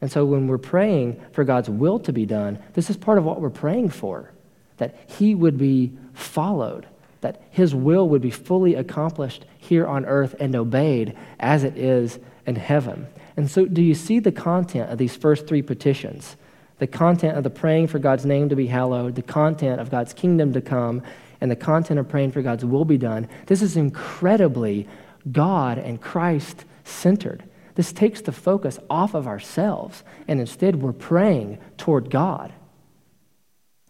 [0.01, 3.25] And so when we're praying for God's will to be done, this is part of
[3.25, 4.33] what we're praying for
[4.77, 6.87] that He would be followed,
[7.23, 12.19] that His will would be fully accomplished here on earth and obeyed as it is
[12.47, 13.07] in heaven.
[13.37, 16.37] And so, do you see the content of these first three petitions?
[16.78, 20.12] The content of the praying for God's name to be hallowed, the content of God's
[20.12, 21.02] kingdom to come,
[21.40, 23.28] and the content of praying for God's will be done.
[23.46, 24.86] This is incredibly
[25.30, 27.44] God and Christ centered.
[27.74, 32.52] This takes the focus off of ourselves, and instead we're praying toward God.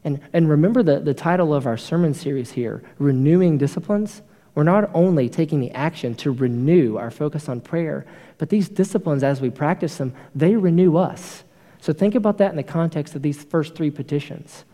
[0.04, 4.22] And, and remember the, the title of our sermon series here Renewing Disciplines.
[4.54, 8.06] We're not only taking the action to renew our focus on prayer,
[8.38, 11.44] but these disciplines, as we practice them, they renew us.
[11.80, 14.64] So think about that in the context of these first three petitions.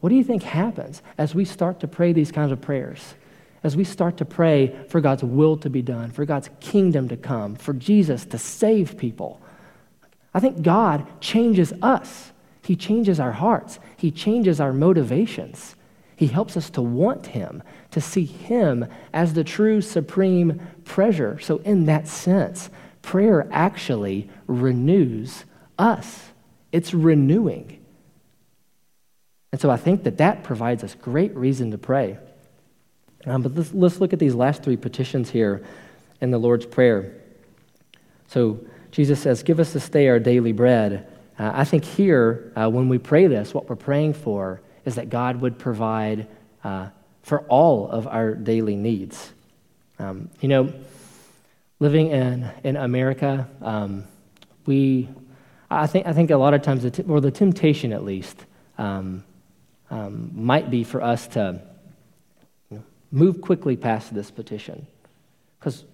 [0.00, 3.14] What do you think happens as we start to pray these kinds of prayers?
[3.62, 7.16] As we start to pray for God's will to be done, for God's kingdom to
[7.16, 9.40] come, for Jesus to save people?
[10.34, 12.32] I think God changes us.
[12.64, 15.76] He changes our hearts, He changes our motivations.
[16.14, 21.40] He helps us to want Him, to see Him as the true supreme treasure.
[21.40, 22.70] So, in that sense,
[23.02, 25.44] prayer actually renews
[25.78, 26.31] us,
[26.72, 27.78] it's renewing.
[29.52, 32.18] And so, I think that that provides us great reason to pray.
[33.26, 35.62] Um, but let's, let's look at these last three petitions here
[36.20, 37.14] in the Lord's Prayer.
[38.28, 41.06] So, Jesus says, Give us this day our daily bread.
[41.38, 45.10] Uh, I think here, uh, when we pray this, what we're praying for is that
[45.10, 46.26] God would provide
[46.64, 46.88] uh,
[47.22, 49.32] for all of our daily needs.
[49.98, 50.72] Um, you know,
[51.78, 54.04] living in, in America, um,
[54.66, 55.08] we,
[55.72, 58.44] I think, I think a lot of times, the t- or the temptation at least,
[58.78, 59.24] um,
[59.90, 61.60] um might be for us to
[62.70, 64.86] you know, move quickly past this petition.
[65.58, 65.84] Because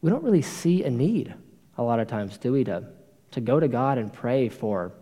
[0.00, 1.34] we don't really see a need
[1.78, 2.84] a lot of times, do we, to,
[3.32, 4.92] to go to God and pray for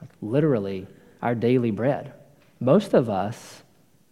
[0.00, 0.86] like, literally
[1.22, 2.12] our daily bread.
[2.58, 3.62] Most of us,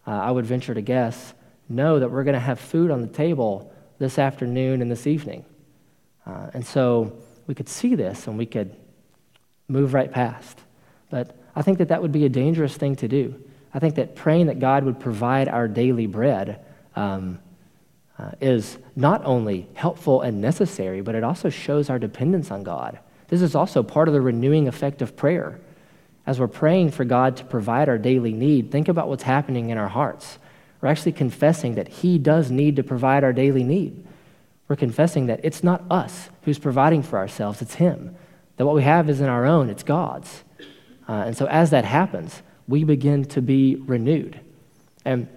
[0.07, 1.33] uh, I would venture to guess,
[1.67, 5.45] know that we're going to have food on the table this afternoon and this evening.
[6.25, 7.13] Uh, and so
[7.47, 8.75] we could see this and we could
[9.69, 10.59] move right past.
[11.09, 13.41] But I think that that would be a dangerous thing to do.
[13.73, 17.39] I think that praying that God would provide our daily bread um,
[18.17, 22.99] uh, is not only helpful and necessary, but it also shows our dependence on God.
[23.29, 25.59] This is also part of the renewing effect of prayer
[26.29, 29.79] as we're praying for God to provide our daily need, think about what's happening in
[29.79, 30.37] our hearts.
[30.79, 34.05] We're actually confessing that He does need to provide our daily need.
[34.67, 38.15] We're confessing that it's not us who's providing for ourselves, it's Him.
[38.59, 40.43] That what we have isn't our own, it's God's.
[41.07, 44.37] Uh, and so as that happens, we begin to be renewed.
[45.05, 45.29] And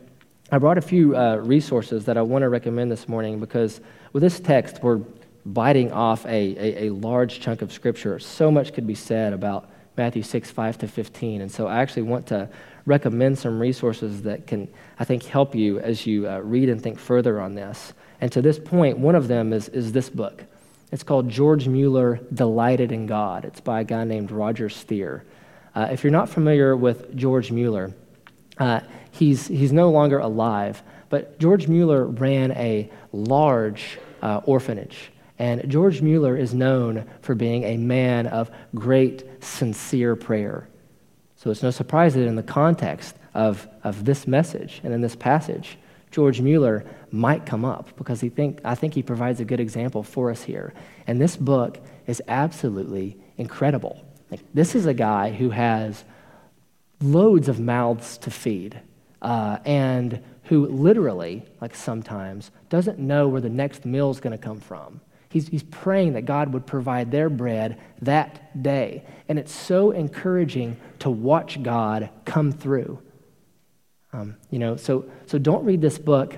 [0.50, 3.80] I brought a few uh, resources that I want to recommend this morning because
[4.12, 5.02] with this text, we're
[5.46, 8.18] biting off a, a, a large chunk of Scripture.
[8.18, 11.42] So much could be said about Matthew 6, 5 to 15.
[11.42, 12.48] And so I actually want to
[12.86, 14.66] recommend some resources that can,
[14.98, 17.92] I think, help you as you uh, read and think further on this.
[18.20, 20.44] And to this point, one of them is, is this book.
[20.92, 23.46] It's called George Mueller Delighted in God.
[23.46, 25.24] It's by a guy named Roger Steer.
[25.74, 27.94] Uh, if you're not familiar with George Mueller,
[28.58, 35.10] uh, he's, he's no longer alive, but George Mueller ran a large uh, orphanage.
[35.38, 40.68] And George Mueller is known for being a man of great, sincere prayer.
[41.36, 45.16] So it's no surprise that in the context of, of this message and in this
[45.16, 45.78] passage,
[46.12, 50.02] George Mueller might come up because he think, I think he provides a good example
[50.02, 50.74] for us here.
[51.06, 54.04] And this book is absolutely incredible.
[54.30, 56.04] Like, this is a guy who has
[57.00, 58.80] loads of mouths to feed
[59.20, 64.42] uh, and who literally, like sometimes, doesn't know where the next meal is going to
[64.42, 65.00] come from.
[65.28, 69.04] He's, he's praying that God would provide their bread that day.
[69.28, 73.00] And it's so encouraging to watch God come through.
[74.12, 76.36] Um, you know, so, so don't read this book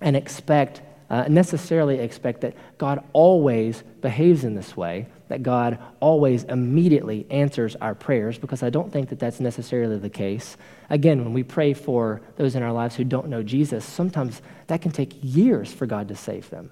[0.00, 0.80] and expect,
[1.10, 7.76] uh, necessarily expect that God always behaves in this way, that God always immediately answers
[7.76, 10.56] our prayers, because I don't think that that's necessarily the case.
[10.90, 14.82] Again, when we pray for those in our lives who don't know Jesus, sometimes that
[14.82, 16.70] can take years for God to save them.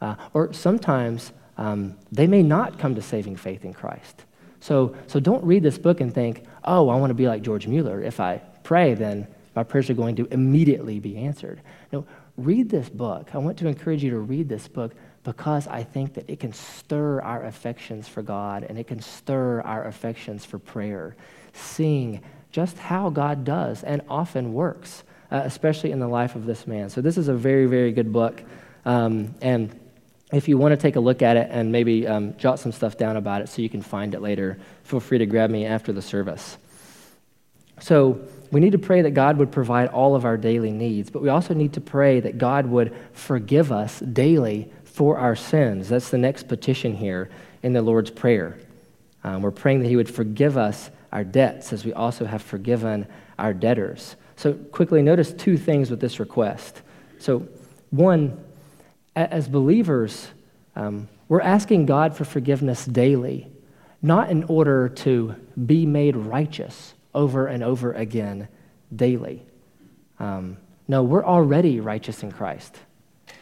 [0.00, 4.24] Uh, or sometimes um, they may not come to saving faith in Christ.
[4.60, 7.66] So, so don't read this book and think, oh, I want to be like George
[7.66, 8.02] Mueller.
[8.02, 11.60] If I pray, then my prayers are going to immediately be answered.
[11.92, 12.06] No,
[12.36, 13.34] read this book.
[13.34, 16.52] I want to encourage you to read this book because I think that it can
[16.52, 21.16] stir our affections for God and it can stir our affections for prayer,
[21.52, 26.66] seeing just how God does and often works, uh, especially in the life of this
[26.66, 26.90] man.
[26.90, 28.42] So, this is a very, very good book.
[28.84, 29.78] Um, and
[30.32, 32.98] if you want to take a look at it and maybe um, jot some stuff
[32.98, 35.92] down about it so you can find it later, feel free to grab me after
[35.92, 36.58] the service.
[37.80, 38.20] So,
[38.54, 41.28] we need to pray that God would provide all of our daily needs, but we
[41.28, 45.88] also need to pray that God would forgive us daily for our sins.
[45.88, 47.30] That's the next petition here
[47.64, 48.56] in the Lord's Prayer.
[49.24, 53.08] Um, we're praying that He would forgive us our debts as we also have forgiven
[53.40, 54.14] our debtors.
[54.36, 56.80] So, quickly, notice two things with this request.
[57.18, 57.48] So,
[57.90, 58.40] one,
[59.16, 60.28] as believers,
[60.76, 63.48] um, we're asking God for forgiveness daily,
[64.00, 65.34] not in order to
[65.66, 68.48] be made righteous over and over again
[68.94, 69.44] daily.
[70.18, 70.58] Um,
[70.88, 72.76] no, we're already righteous in Christ.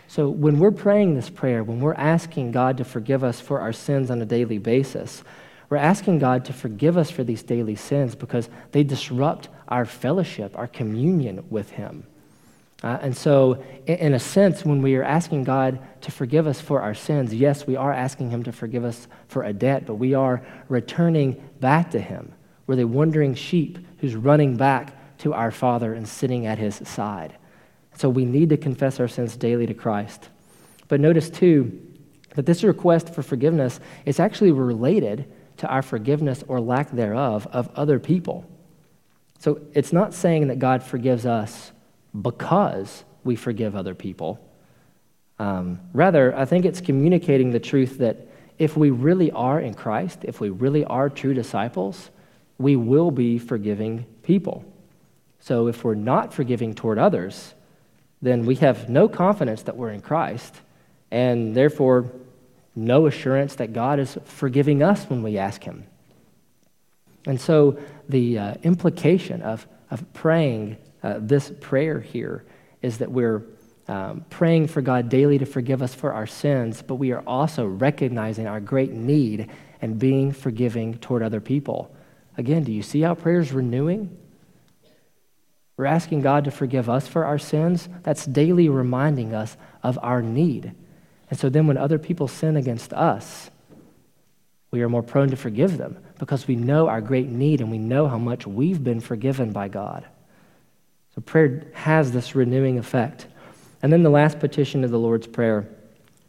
[0.09, 3.73] So when we're praying this prayer, when we're asking God to forgive us for our
[3.73, 5.25] sins on a daily basis,
[5.71, 10.57] we're asking God to forgive us for these daily sins because they disrupt our fellowship,
[10.59, 12.07] our communion with Him.
[12.83, 16.61] Uh, and so, in, in, a sense, when we are asking God to forgive us
[16.61, 19.95] for our sins, yes, we are asking Him to forgive us for a debt, but
[19.95, 22.33] we are returning back to Him.
[22.67, 27.37] We're the wandering sheep who's running back to our Father and sitting at His side.
[27.97, 30.29] So, we need to confess our sins daily to Christ.
[30.89, 31.81] But notice, too,
[32.35, 37.69] that this request for forgiveness is actually related to our forgiveness or lack thereof of
[37.75, 38.49] other people.
[39.39, 41.73] So, it's not saying that God forgives us
[42.21, 44.41] because we forgive other people.
[45.39, 50.21] Um, rather, I think it's communicating the truth that if we really are in Christ,
[50.23, 52.11] if we really are true disciples,
[52.63, 54.65] we will be forgiving people.
[55.41, 57.55] So if we're not forgiving toward others,
[58.21, 60.55] then we have no confidence that we're in Christ,
[61.11, 62.11] and therefore
[62.77, 65.85] no assurance that God is forgiving us when we ask Him.
[67.27, 72.45] And so the uh, implication of, of praying uh, this prayer here
[72.81, 73.43] is that we're
[73.89, 77.67] um, praying for God daily to forgive us for our sins, but we are also
[77.67, 79.51] recognizing our great need
[79.81, 81.93] and being forgiving toward other people.
[82.37, 84.17] Again, do you see how prayer is renewing?
[85.77, 87.89] We're asking God to forgive us for our sins.
[88.03, 90.73] That's daily reminding us of our need.
[91.31, 93.51] And so then when other people sin against us,
[94.71, 97.79] we are more prone to forgive them because we know our great need and we
[97.79, 100.07] know how much we've been forgiven by God.
[101.15, 103.27] So prayer has this renewing effect.
[103.83, 105.69] And then the last petition of the Lord's Prayer.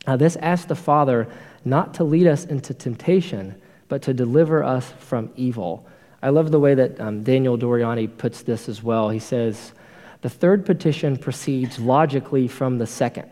[0.06, 1.28] Uh, this asks the Father
[1.64, 5.88] not to lead us into temptation, but to deliver us from evil.
[6.24, 9.10] I love the way that um, Daniel Doriani puts this as well.
[9.10, 9.74] He says,
[10.22, 13.30] The third petition proceeds logically from the second.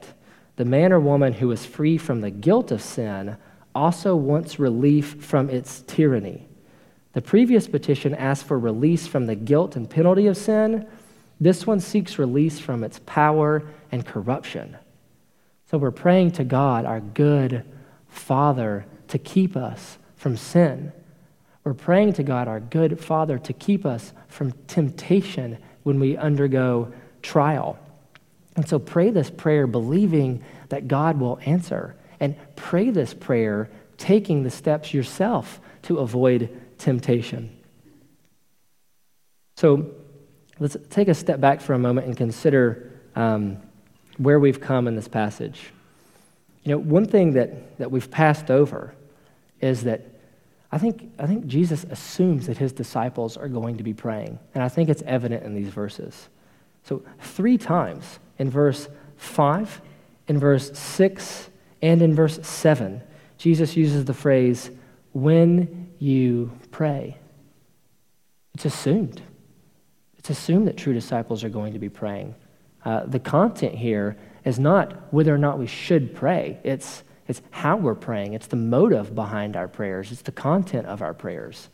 [0.58, 3.38] The man or woman who is free from the guilt of sin
[3.74, 6.50] also wants relief from its tyranny.
[7.14, 10.86] The previous petition asked for release from the guilt and penalty of sin.
[11.40, 13.64] This one seeks release from its power
[13.94, 14.78] and corruption.
[15.70, 17.64] So we're praying to God, our good
[18.10, 20.92] Father, to keep us from sin.
[21.64, 26.92] We're praying to God, our good Father, to keep us from temptation when we undergo
[27.22, 27.78] trial.
[28.56, 31.96] And so pray this prayer believing that God will answer.
[32.20, 37.56] And pray this prayer taking the steps yourself to avoid temptation.
[39.58, 39.92] So,
[40.60, 43.58] let's take a step back for a moment and consider um,
[44.18, 45.72] where we've come in this passage.
[46.64, 48.94] You know, one thing that, that we've passed over
[49.60, 50.11] is that
[50.72, 54.40] I think, I think Jesus assumes that his disciples are going to be praying.
[54.54, 56.30] And I think it's evident in these verses.
[56.84, 59.82] So, three times in verse 5,
[60.28, 61.50] in verse 6,
[61.82, 63.02] and in verse 7,
[63.38, 64.72] Jesus uses the phrase,
[65.14, 67.18] when you pray.
[68.54, 69.22] It's assumed.
[70.18, 72.36] It's assumed that true disciples are going to be praying.
[72.86, 77.78] Uh, the content here is not whether or not we should pray, it's, It's how
[77.78, 78.34] we're praying.
[78.34, 80.12] It's the motive behind our prayers.
[80.12, 81.70] It's the content of our prayers.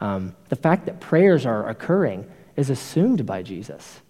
[0.00, 4.00] Um, the fact that prayers are occurring is assumed by Jesus.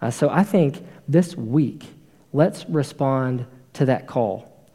[0.00, 1.84] Uh, so I think this week,
[2.32, 4.66] let's respond to that call.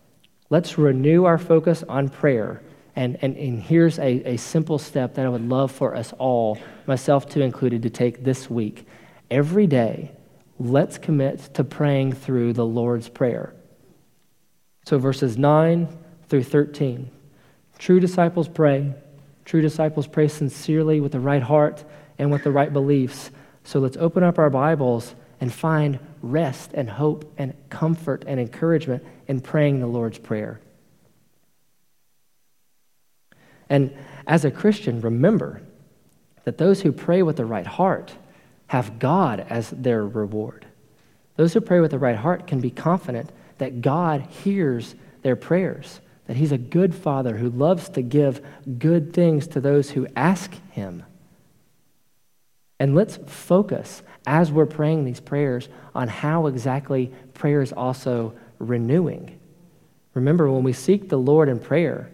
[0.49, 2.61] Let's renew our focus on prayer.
[2.95, 6.59] And, and, and here's a, a simple step that I would love for us all,
[6.85, 8.87] myself too included, to take this week.
[9.31, 10.11] Every day,
[10.59, 13.54] let's commit to praying through the Lord's Prayer.
[14.85, 15.87] So, verses 9
[16.29, 17.09] through 13.
[17.79, 18.93] True disciples pray.
[19.43, 21.83] True disciples pray sincerely with the right heart
[22.19, 23.31] and with the right beliefs.
[23.63, 29.03] So, let's open up our Bibles and find rest and hope and comfort and encouragement
[29.27, 30.61] in praying the Lord's Prayer.
[33.69, 33.91] And
[34.27, 35.63] as a Christian, remember
[36.43, 38.13] that those who pray with the right heart
[38.67, 40.67] have God as their reward.
[41.37, 45.99] Those who pray with the right heart can be confident that God hears their prayers,
[46.27, 48.45] that He's a good Father who loves to give
[48.79, 51.03] good things to those who ask Him.
[52.79, 59.39] And let's focus as we're praying these prayers on how exactly prayer is also renewing.
[60.13, 62.09] Remember, when we seek the Lord in prayer,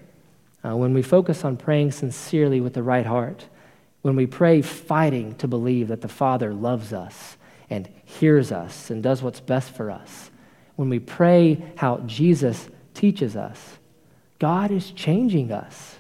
[0.64, 3.46] uh, when we focus on praying sincerely with the right heart,
[4.02, 7.38] when we pray fighting to believe that the Father loves us
[7.70, 10.31] and hears us and does what's best for us,
[10.82, 13.78] when we pray how Jesus teaches us,
[14.40, 16.00] God is changing us.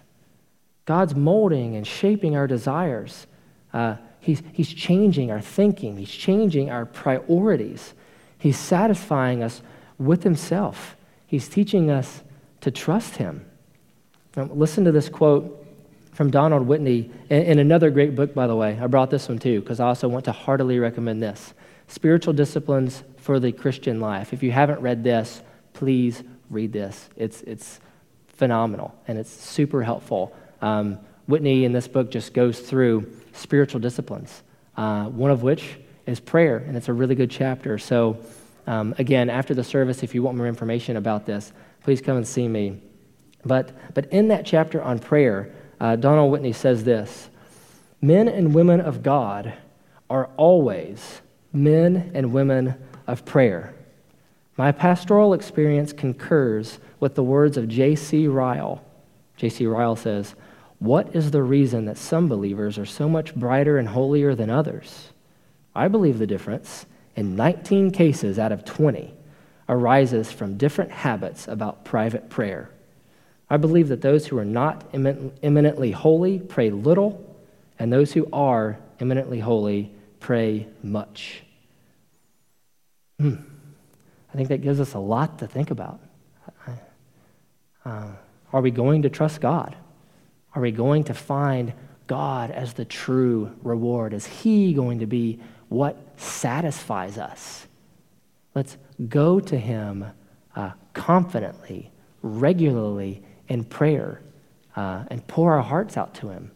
[0.88, 3.28] God's molding and shaping our desires.
[3.72, 7.94] Uh, he's, he's changing our thinking, He's changing our priorities.
[8.40, 9.62] He's satisfying us
[10.00, 10.96] with Himself.
[11.28, 12.24] He's teaching us
[12.62, 13.46] to trust Him.
[14.36, 15.64] Now, listen to this quote
[16.12, 18.80] from Donald Whitney in, in another great book, by the way.
[18.82, 21.54] I brought this one too, because I also want to heartily recommend this
[21.88, 24.34] Spiritual Disciplines for the Christian Life.
[24.34, 25.42] If you haven't read this,
[25.74, 27.10] please read this.
[27.16, 27.80] It's, it's
[28.28, 30.36] phenomenal and it's super helpful.
[30.62, 34.44] Um, Whitney in this book just goes through spiritual disciplines,
[34.76, 37.78] uh, one of which is prayer, and it's a really good chapter.
[37.78, 38.18] So,
[38.68, 41.54] um, again, after the service, if you want more information about this,
[41.84, 42.82] please come and see me.
[43.46, 47.30] But, but in that chapter on prayer, uh, Donald Whitney says this
[48.02, 49.54] Men and women of God
[50.10, 51.22] are always
[51.54, 52.76] men and women
[53.08, 53.74] of prayer.
[54.58, 58.28] My pastoral experience concurs with the words of J.C.
[58.28, 58.84] Ryle.
[59.38, 59.66] J.C.
[59.66, 60.36] Ryle says,
[60.80, 65.10] What is the reason that some believers are so much brighter and holier than others?
[65.74, 66.86] I believe the difference,
[67.16, 69.14] in 19 cases out of 20,
[69.70, 72.70] arises from different habits about private prayer.
[73.50, 77.36] I believe that those who are not eminently holy pray little,
[77.80, 81.44] and those who are eminently holy pray much.
[83.22, 83.36] Hmm.
[84.34, 86.00] I think that gives us a lot to think about.
[87.84, 88.08] Uh,
[88.54, 89.76] are we going to trust God?
[90.54, 91.74] Are we going to find
[92.08, 94.14] God as the true reward?
[94.14, 97.68] Is He going to be what satisfies us?
[98.54, 100.06] Let's go to Him
[100.56, 101.92] uh, confidently,
[102.22, 104.22] regularly, in prayer
[104.76, 106.52] uh, and pour our hearts out to Him.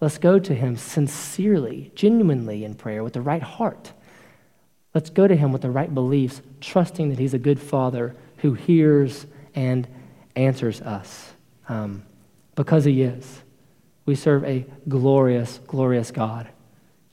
[0.00, 3.92] Let's go to Him sincerely, genuinely in prayer with the right heart.
[4.94, 8.54] Let's go to Him with the right beliefs, trusting that He's a good Father who
[8.54, 9.86] hears and
[10.34, 11.32] answers us.
[11.68, 12.04] Um,
[12.56, 13.42] because He is.
[14.06, 16.48] We serve a glorious, glorious God.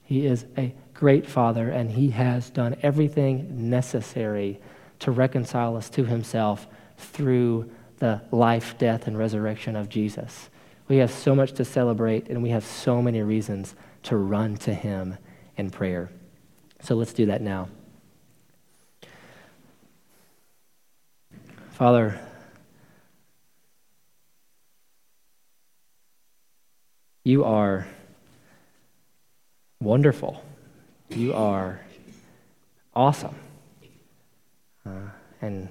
[0.04, 4.60] He is a great Father, and He has done everything necessary
[5.00, 6.66] to reconcile us to Himself
[6.98, 7.70] through
[8.00, 10.50] the life, death, and resurrection of Jesus.
[10.88, 14.74] We have so much to celebrate, and we have so many reasons to run to
[14.74, 15.18] Him
[15.56, 16.10] in prayer.
[16.82, 17.70] So let's do that now.
[21.72, 22.20] Father,
[27.24, 27.88] you are
[29.80, 30.44] wonderful.
[31.10, 31.80] You are
[32.96, 33.36] awesome.
[34.86, 35.10] Uh,
[35.42, 35.70] and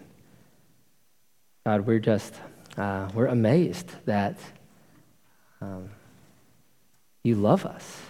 [1.64, 2.34] God, we're just,
[2.76, 4.38] uh, we're amazed that
[5.60, 5.90] um,
[7.24, 8.00] you love us,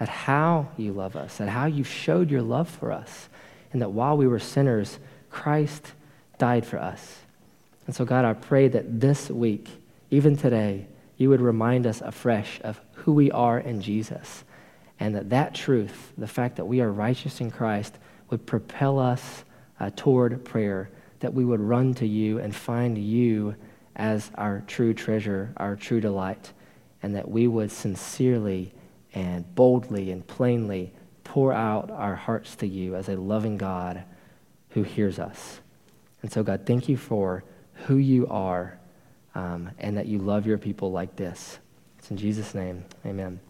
[0.00, 3.28] at how you love us, at how you showed your love for us,
[3.72, 4.98] and that while we were sinners,
[5.30, 5.92] Christ
[6.38, 7.20] died for us.
[7.86, 9.68] And so, God, I pray that this week,
[10.10, 10.86] even today,
[11.18, 14.42] you would remind us afresh of who we are in Jesus,
[14.98, 17.94] and that that truth, the fact that we are righteous in Christ,
[18.30, 19.44] would propel us
[19.78, 20.90] uh, toward prayer
[21.20, 23.54] that we would run to you and find you
[23.96, 26.52] as our true treasure, our true delight,
[27.02, 28.72] and that we would sincerely
[29.14, 30.92] and boldly and plainly
[31.24, 34.04] pour out our hearts to you as a loving God
[34.70, 35.60] who hears us.
[36.22, 37.44] And so, God, thank you for
[37.86, 38.78] who you are
[39.34, 41.58] um, and that you love your people like this.
[41.98, 42.84] It's in Jesus' name.
[43.06, 43.38] Amen.